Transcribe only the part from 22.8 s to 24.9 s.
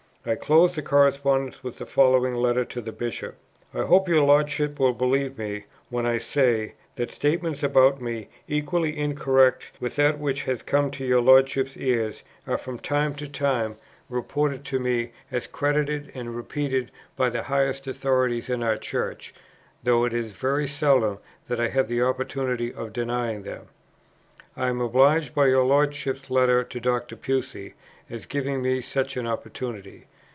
denying them. I am